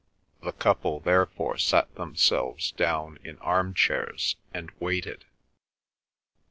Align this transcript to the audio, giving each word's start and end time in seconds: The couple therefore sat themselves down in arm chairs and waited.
The 0.41 0.51
couple 0.53 0.99
therefore 0.99 1.59
sat 1.59 1.93
themselves 1.93 2.71
down 2.71 3.19
in 3.23 3.37
arm 3.37 3.75
chairs 3.75 4.35
and 4.51 4.71
waited. 4.79 5.25